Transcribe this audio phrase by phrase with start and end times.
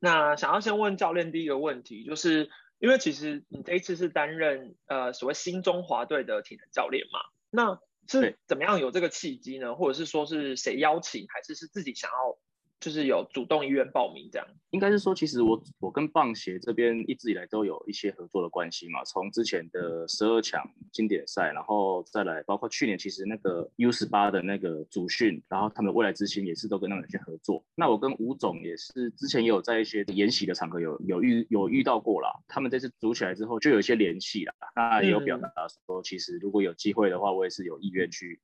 [0.00, 9.76] 那想要先问教练第一个问题，就是因为其实你这一次是担任呃所谓新中华队的体能教练嘛，那是怎么样有这个契机呢？
[9.76, 12.38] 或者是说是谁邀请，还是是自己想要？
[12.80, 19.04] 就是有主动意愿报名这样，应该是说，其实我我跟棒协这边一直以来都有一些合作的关系嘛。
[19.04, 27.62] 从之前的十二强经典赛，然后再来，包括去年其实那个 U 十八的那个主训，然后他们的未来之星也是都跟他们去合作。
[27.74, 32.30] 那我跟吴总也是之前也有在一些研习的场合有有遇有遇到过啦。
[32.48, 35.50] 他们这次组起来之后就有一些联系了，那也有表达
[35.86, 38.40] 说，其实如果有机会的话，我也是有意愿去。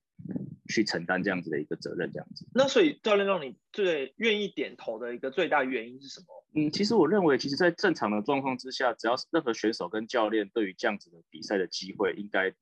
[0.67, 2.47] 去承担这样子的一个责任，这样子。
[2.55, 6.27] 那所以教练让你最愿意点头的一个最大原因是什么？
[6.55, 12.53] 嗯，其实我认为，其实，在正常的状况之下，只要是任何选手跟教练对于这样子的比赛的机会，应该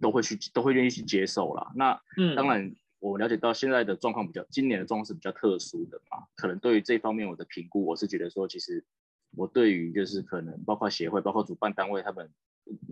[0.00, 1.72] 都会去，都会愿意去接受啦。
[1.74, 8.84] 那，嗯，当然，我了解到现在的状况比较，今年的状况是比较特殊的嘛，可能对于这方面我的评估，我是觉得说，其实
[9.36, 12.30] 我对于就是可能包括协会，包括主办单位他们。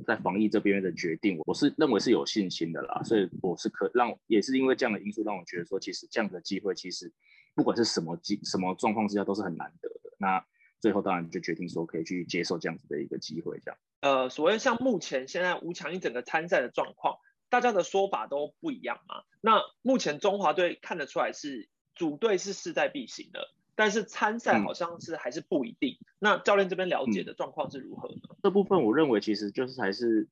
[0.06, 7.12] 在防疫这边的决定，我是认为是有信心的啦，所以我是可让，也是因为这样的因素让我觉得说，其实这样的机会，其实
[7.54, 10.10] 不管是什么机什么状况之下都是很难得的。
[10.18, 10.44] 那
[10.80, 13.78] 最后当然就决定说可以去接受这样子的一个机会，这样。
[14.00, 17.18] 呃，所谓像目前现在吴强一整个参赛的状况，
[17.48, 19.22] 大家的说法都不一样嘛。
[19.40, 23.48] 那目前中华队看得出来是组队是势在必行的。
[23.80, 25.96] 但是参赛好像是还是不一定。
[26.18, 28.36] 那教练这边了解的状况是如何呢？
[28.42, 30.28] 这部分我认为其实就是还是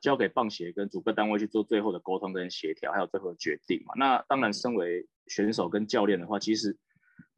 [0.00, 3.94] 交给棒协跟主办单位去做最后的沟通跟协调，还有最后的决定嘛。
[3.96, 6.76] 那当然，身为选手跟教练的话，其实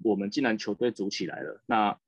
[0.03, 1.99] 我们既然球队组起来了，那。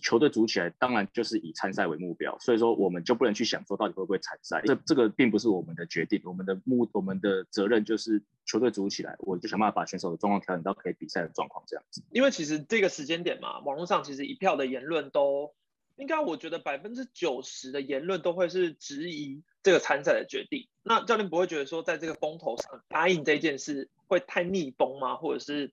[0.00, 12.02] 球队组起来，当然就是以参赛为目标，所以说我们就不能去想说到底会不会参赛，这这个并不是我们的决定，我们的目我们的责任就是球队组起来，我就想办法把选手的状况调整到可以比赛的状况这样子。
[12.10, 15.54] 因为其实这个时间点嘛，网络上其实一票的言论都
[15.96, 20.68] 应该，我觉得百分之九十的言论都会是质疑这个参赛的决定。
[20.82, 25.16] 那教练不会觉得说在这个风头上答应这件事会太逆风吗？
[25.16, 25.72] 或者是？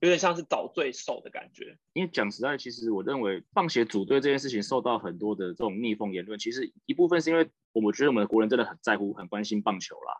[0.00, 10.14] 有点像是找罪受的感觉，因为讲实在，其实我认为棒协组队这件事情受到很多的这种逆风言论，其实一部分是因为我们觉得我们的国人真的很在乎、很关心棒球啦。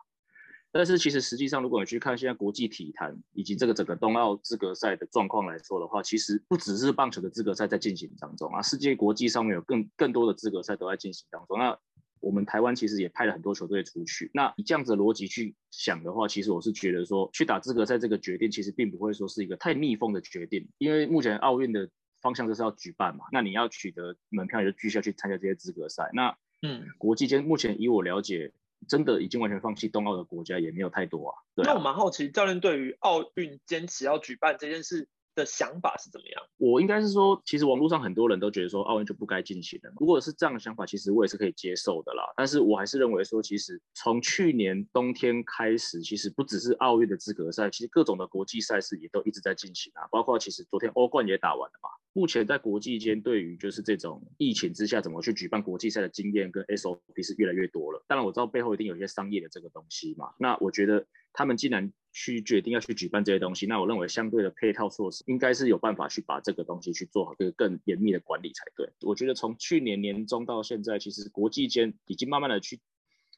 [0.73, 11.59] 但是其实实际上，如果你去看现在国际体坛以及这个整个冬奥资格赛的状况来说的话，其实不只是棒球的资格赛在进行当中啊，世界国际上面有更更多的资格赛都在进行当中。
[11.59, 11.77] 那
[12.21, 14.31] 我们台湾其实也派了很多球队出去。
[14.33, 20.69] 那以这样子的逻辑去想的话，其实我是觉得说，去打资格赛这个决定，其实并不会说是一个太逆风的决定。
[20.77, 21.89] 因为目前奥运的
[22.21, 26.09] 方向就是要举办嘛，那你要取得门票，就继续要去参加这些资格赛。
[26.13, 28.53] 那嗯，国际间目前以我了解，
[28.87, 31.35] 真的已经完全放弃冬奥的国家也没有太多啊。
[31.55, 35.09] 那我蛮好奇，教练对于奥运坚持要举办这件事。
[35.35, 36.43] 的想法是怎么样？
[36.57, 39.91] 我应该是说，其实网络上很多人都觉得说奥运就不该进行了。
[39.99, 42.23] 如果是这样的想法，其实我也是可以接受的啦。
[42.35, 50.07] 但是我还是认为说，其实从去年冬天开始，其实不只是奥运的资格赛，其实各种的国际赛事也都一直在进行啊。
[50.11, 51.89] 包括其实昨天欧冠也打完了嘛。
[52.13, 58.03] 目前在国际间，对于就是这种疫情之下怎么去举办国际赛的经验跟 SOP 是越来越多了。
[58.05, 60.33] 当然我知道背后一定有一些商业的这个东西嘛。
[60.37, 68.89] 那我觉得他们既然去决定要去举办这些东西，那我认为相对的配套措施应该是有办法去把这个东西去做好一个更严密的管理才对。
[69.01, 72.81] 我觉得从去年年中到现在，其实国际间已经慢慢的去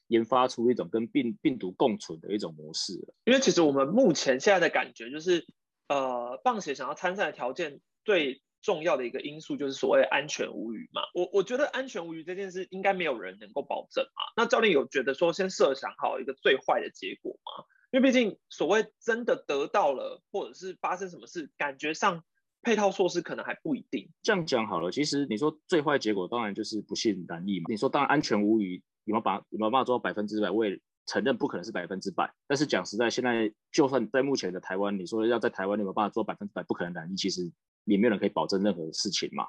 [0.08, 3.14] 研发出一种跟病病毒共存的一种模式了。
[3.26, 5.46] 因为其实我们目前现在的感觉就是，
[5.88, 11.04] 呃，棒协想要参赛的条件最重要的一个因素就是所谓安全无虞嘛。
[11.14, 14.24] 我我觉得安全无虞这件事应该没有人能够保证嘛。
[14.36, 17.66] 那教练有觉得说先设想好一个最坏的结果吗？
[17.94, 22.24] 因为毕竟所谓真的得到了，或者是发生什么事，感觉上
[22.64, 24.10] 配套措施可能还不一定。
[24.24, 27.66] 这样讲好了，其实你说最坏结果当然就是不幸难易嘛。
[27.70, 30.50] 你说当然安全无虞，有没有把有没有办法做到百分之百？
[30.50, 32.34] 我也承认不可能是百分之百。
[32.48, 36.64] 但是讲实在，现在就算在目前的台湾，你说要在台湾有没有办法做百分之百？
[36.64, 37.52] 不可能难易，其实
[37.84, 39.46] 也没有人可以保证任何事情嘛。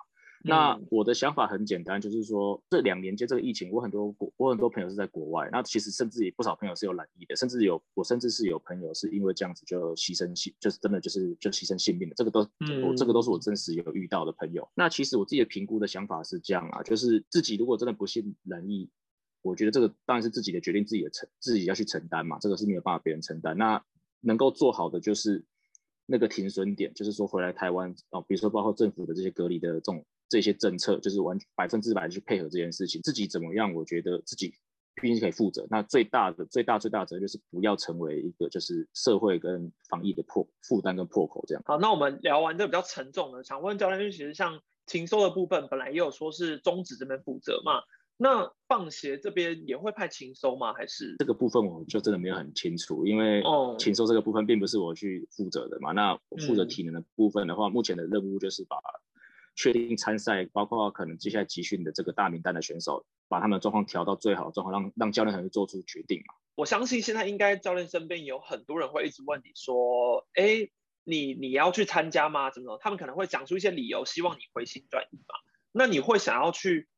[0.47, 12.41] 那我的想法很简单，就是说这两年间这个疫情，我很多国我很多朋友是在国外，那其实甚至也不少朋友是有染疫的，甚至有我甚至是有朋友是因为这样子就牺牲性，就是真的就是就牺牲性命的，这个都
[12.87, 14.69] 我这个都是我真实有遇到的朋友。
[14.75, 18.91] 那其实我自己的评估的想法是这样啊，就是自己如果真的不幸染疫，
[19.41, 23.57] 我觉得这个当然是自己的决定，自己的承自己要去承担嘛，这个是没有办法别人承担。
[23.57, 23.83] 那
[24.21, 25.43] 能够做好的就是
[26.05, 30.05] 那个停损点，就是说回来台湾哦，比如说包括政府的这些隔离的这种。
[30.35, 33.73] 这些政策就是完百分之百去配合这件事情，自己怎么样？
[33.73, 34.53] 我觉得自己
[35.01, 35.65] 毕竟是可以负责。
[35.71, 41.63] 那最大的、最大、最大的责任就是不要成为一个就是社会跟防疫的破负担跟破口这样。
[41.65, 47.75] 好，那我们聊完这比较沉重的，想问教练，就其实像禽收的部分本来也有说是中职这边负责嘛，
[48.17, 50.73] 那棒协这边也会派禽收吗？
[50.73, 53.41] 还是这个部分我就真的没有很清楚，因为
[53.79, 55.93] 禽收这个部分并不是我去负责的嘛。
[55.93, 58.77] 那我负责体能的部分的话，目前的任务就是把
[59.55, 66.35] 确定参赛，包括可能接下来集训的这个大名单的选手，把他们的状况调到最好状况，让让教练团做出决定嘛。
[66.55, 70.69] 我相信现在应该教练身边有很多人会一直问你说，哎。
[71.07, 72.51] 你你要去参加吗？
[72.51, 72.79] 怎么？
[72.81, 75.35] 他们可能会讲出一些理由，希望你回心转意嘛。
[75.71, 76.89] 那你会想要去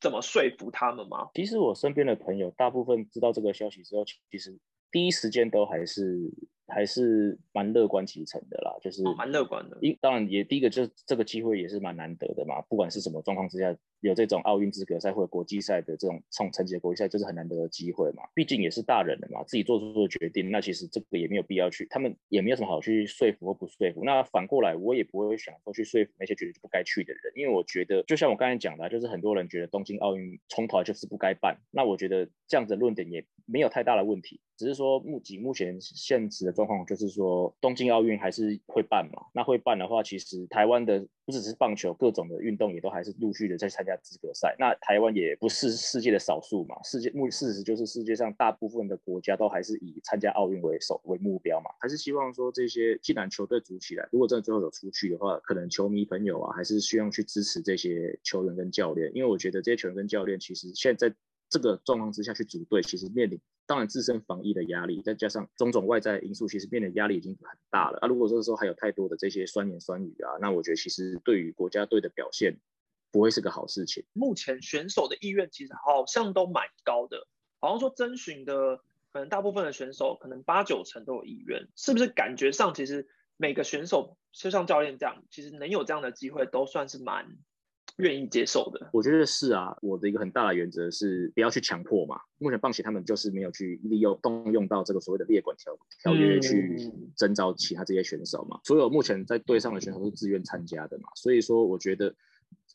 [0.00, 1.30] 怎么说服他们吗？
[1.34, 4.56] 其实我身边的朋友大部分知道这个消息之后，其实
[4.92, 6.30] 第一时间都还是。
[6.70, 9.76] 还是蛮乐观其成的啦，就是蛮乐观的。
[9.80, 18.22] 因当然也第一个就是这个机会也是蛮难得的嘛，不管是什么状况之下，有这种奥运资格赛或者国际赛的这种冲成绩的国际赛，就是很难得的机会嘛。
[18.34, 24.02] 毕竟也是大人了嘛，自己做出的决定，那其实这个也没有必要去，他们也没有什么好去说服或不说服。
[24.04, 34.40] 那反过来，我也不会想说去说服那些觉得不该去的人，因为我觉得就像我刚才讲的，就是很多人觉得东京奥运冲头就是不该办，那我觉得这样子论点也没有太大的问题。
[34.56, 44.56] 只是说目前目前现实的状况就是说东京奥运还是会办嘛，那会办的话，其实台湾的不只是棒球，各种的运动也都还是陆续的在参加资格赛。
[44.58, 61.14] 那台湾也不是世界的少数嘛，世界目事实就是世界上大部分的国家都还是以参加奥运为首为目标嘛，还是希望说这些既然球队组起来，如果真的最后有出去的话，可能球迷朋友啊还是需要去支持这些球员跟教练，因为我觉得这些球员跟教练其实现在
[61.50, 63.38] 这个状况之下去组队，其实面临。
[63.66, 67.98] 当然，自身防疫的压力，再加上种种外在因素，其实面临压力已经很大了。
[67.98, 72.58] 啊，如果这个时候还有太多的这些酸言酸语啊，那我觉得其实对于国家队的表现
[73.12, 74.04] 不会是个好事情。
[74.12, 77.28] 目前选手的意愿其实好像都蛮高的，
[77.60, 78.78] 好像说征询的
[79.12, 87.36] 可能大部分的选手可能八九成都有意愿，是不是感觉上其实每个选手就像教练这样，其实能有这样的机会都算是蛮。
[88.00, 89.76] 愿意接受的，我觉得是啊。
[89.82, 92.20] 我的一个很大的原则是不要去强迫嘛。
[92.38, 98.58] 目前棒协他们就是没有去利用动用到这个所谓的列管条条约去征召其他这些选手嘛。
[98.64, 101.08] 所有目前在队上的选手是自愿参加的嘛。
[101.14, 102.14] 所以说，我觉得。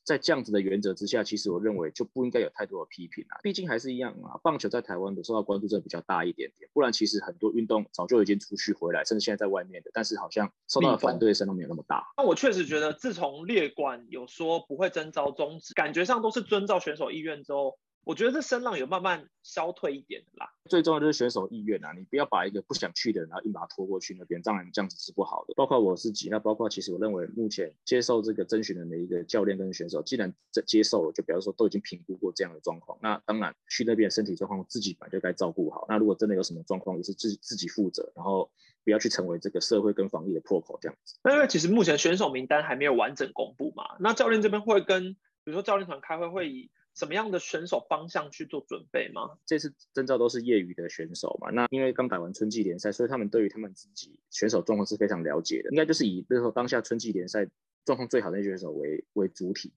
[0.06, 3.40] 在这样子的原则之下，其实我认为就不应该有太多的批评啊。
[3.42, 6.70] 毕竟还是一样啊，棒球在台湾的受到关注真的比较大一点点。
[6.74, 12.06] 不然其实很多运动早就已经出去回来，甚至现在在外面的，但是好像受到的反对声都没有那么大。
[12.18, 17.78] 那我确实觉得，自从列管有说不会征召终止，感觉上都是遵照选手意愿之后。
[18.06, 20.54] 我觉得这声浪有慢慢消退一点的啦。
[20.70, 25.56] 最重要就是选手意愿啊，你不要把一个不想去的人，然后硬把他拖过去那边，当然这样子是不好的。
[25.56, 35.88] 包括我自己，那包括其实我认为目前接受这个征询的每一个教练跟选手，既然在接受了，就比方说都已经评估过这样的状况，那当然去那边身体状况自己本来就该照顾好。
[35.90, 38.52] 那如果真的有什么状况，也是自自己负责，然后
[38.84, 41.16] 不要去成为这个社会跟防疫的破口这样子。
[41.24, 46.70] 那因为其实目前选手名单还没有完整公布嘛，那教练这边会跟比如说教练团开会会议。
[46.96, 49.38] 什么样的选手方向去做准备吗？
[49.46, 51.52] 这次征召都是业余的选手嘛？
[51.52, 55.70] 那因为刚打完春季联赛，所以他们对于他们自己选手状况是非常了解的。
[55.72, 57.48] 应该就是以那时候当下春季联赛
[57.84, 59.74] 状况最好的那些选手为为主体，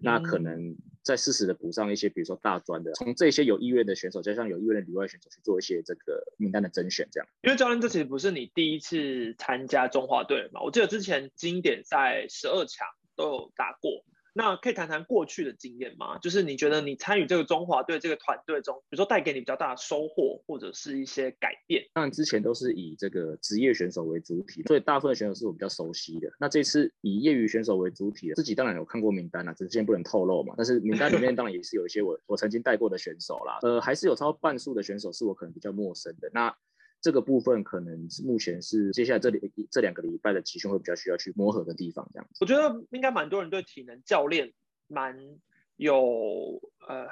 [0.00, 7.28] 那可能再适时的补上一些，比如说大专的，从这些有意愿的选手，加上有意愿的里外选手去做一些这个名单的甄选，这样。
[7.42, 10.60] 因为教练这其实不是你第一次参加中华队嘛？
[10.62, 14.04] 我记得之前经典赛十二强都有打过。
[14.36, 16.18] 那可以谈谈过去的经验吗？
[16.18, 21.82] 就是你觉得你参与这个中华队这个团队中，比如说带给你比较大的收获，或者是一些改变？
[21.94, 26.30] 当然之前都是以这个职业选手为主体，所以大部分选手是我比较熟悉的。
[26.38, 30.52] 那这次以业余选手为主体，自己当然有看过名单啊，只是现在不能透露嘛。
[30.54, 36.30] 但是名单里面当然也是有一些我我曾经带过的选手啦，呃，还是有超半数的选手是我可能比较陌生的。
[36.34, 36.54] 那
[37.06, 42.28] 这个部分可能是目前是接下来这里这两个礼拜的集训会比较需要去磨合的地方，这样。
[42.40, 44.52] 我觉得应该蛮多人对体能教练
[44.88, 45.16] 蛮
[45.76, 47.06] 有呃，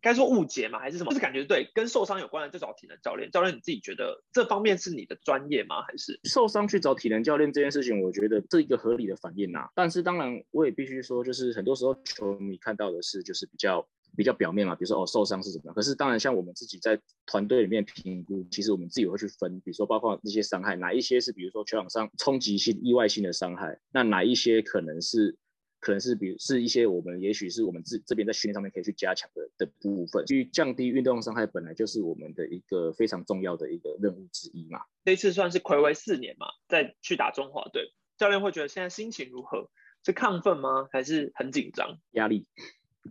[0.00, 1.10] 该说误解嘛，还是什么？
[1.10, 3.30] 就是感觉对跟受伤有关的就找体能教练。
[3.30, 5.82] 教练你自己觉得这方面是你的专业吗？
[5.82, 9.68] 还是受伤去找体能教练这件事情，我觉得这一个合理的反应呐。
[9.74, 13.86] 但是当然我也必须说，就是很多时候球迷看到的是就是比较。
[14.16, 15.74] 比较表面嘛，比如说哦受伤是怎么样？
[15.74, 25.36] 可是当然像我们自己在团队里面评估，其实我们自己会去分，比如说包括那些伤害，哪一些是比如说球场上冲击性、意外性的伤害，那哪一些可能是
[25.80, 34.80] 可能是比如是一些我们也许是我们自这边在训练上面可以去加强的的部分，去降低运动伤害，本来就是我们的一个非常重要的一个任务之一嘛。
[35.04, 39.70] 这次算是暌违四年嘛，再去打中华队，教练会觉得现在心情如何？
[40.06, 40.86] 是亢奋吗？
[40.92, 41.98] 还是很紧张？
[42.10, 42.46] 压力。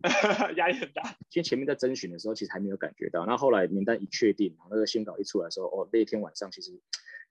[0.58, 1.04] 压力很大。
[1.34, 6.72] 因为前面在征询的时候，其实还没有感觉到，那后来名单一确定，然后那个新稿一出来的时候，哦，那一天晚上其实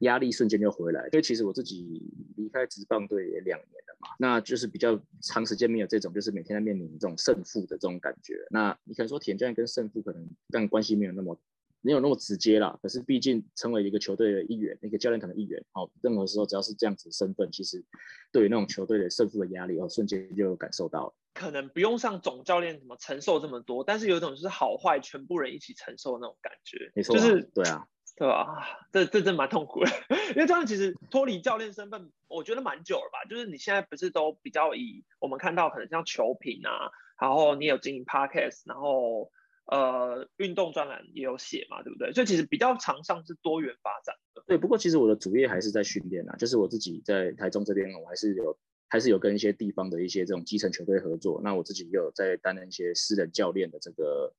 [0.00, 1.04] 压力瞬间就回来。
[1.04, 2.02] 因为其实我自己
[2.37, 8.35] 离开职棒队也两年了嘛，那就是比较长时间没有这种，就是每天在面临这种胜负的这种感觉。
[8.50, 11.38] 那你可能说田教练跟胜负可能但关系没有那么。
[11.85, 17.85] 没有那么直接啦，可是毕竟成为一个球队的一员，一个教练团的一员，好，任何时候只要是这样子身份，其实
[18.31, 21.14] 对于那种球队的胜负的压力，哦，瞬间就感受到了。
[21.35, 26.91] 可能不用像总教练怎么承受这么多，但是有一种就是好坏全部人一起承受那种感觉。
[26.95, 27.87] 没错，就是对啊，
[28.17, 28.87] 对吧？
[28.93, 29.91] 这这真蛮痛苦的，
[30.31, 33.29] 因为这样其实脱离教练身份，我觉得蛮久了吧。
[33.29, 39.31] 就是你现在不是都比较以我们看到可能像球评啊，然后你有经营 podcast，然后。
[39.65, 42.12] 呃，运动专栏也有写嘛，对不对？
[42.12, 44.43] 所以其实比较常上是多元发展的。
[44.45, 48.59] 对，不过其实我的主业还是在训练啊，就是我自己在台中这边，我还是有
[48.92, 51.40] 还是有跟一些地方的一些这种基层球队合作。
[51.42, 54.34] 那我自己也有在担任一些私人教练的这个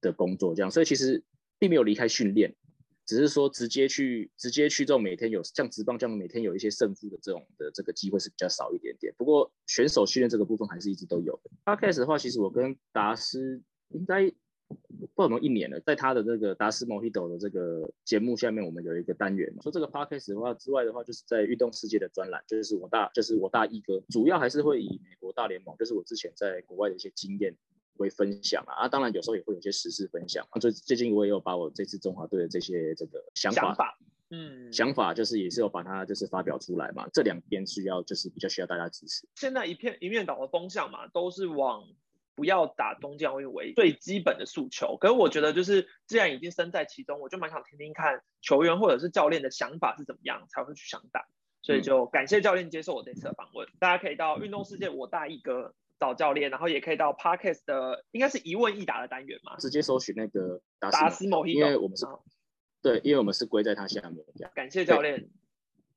[0.00, 0.70] 的工作，这样。
[0.70, 1.22] 所以其实
[1.58, 2.56] 并没有离开训练，
[3.04, 9.12] 只是说直接去直接去这种每天有像直棒这样每天有一些胜负的这种的这个机会是比较少一点点。
[9.18, 11.50] 不过选手训练这个部分还是一直都有的。
[11.66, 14.32] 刚开始的话，其实我跟达斯应该。
[15.14, 19.52] 不可能一年了，在他的这个达斯莫希斗的这个节目下面，我们有一个单元。
[19.60, 27.54] 说这个 podcast 的话之外的话，就是在运动世界的专栏，就是我大，就是我大一哥，主要还是会以美国大联盟，就是我之前在国外的一些经验
[27.98, 28.84] 为分享啊。
[28.84, 30.46] 啊，当然有时候也会有些实事分享。
[30.60, 33.98] 最最近我也有把我这次中华队的这些这个想法，
[34.30, 37.08] 嗯，想法就是也是有把它就是发表出来嘛。
[37.12, 39.26] 这两边需要就是比较需要大家支持。
[39.34, 41.84] 现在一片一面倒的风向嘛，都是往。
[42.34, 51.26] 不要打东将位为最基本的诉求，可是我觉得就是既然已经身在其中，我就蛮想听听看球员或者是教练的想法是怎么样才会去想打，
[51.62, 53.68] 所以就感谢教练接受我这次的访问。
[53.78, 60.60] 大家可以到运动世界我大一哥找教练，然后也可以到 Parkes 的应该是一问一答的单元嘛，直接搜寻那个。
[60.80, 62.04] 达斯某一因为我们是，
[62.82, 64.24] 对，因为我们是归在他下面。
[64.52, 65.28] 感谢教练，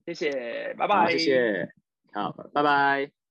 [0.05, 1.73] 谢谢，拜拜，谢谢，
[2.13, 3.24] 好，拜拜。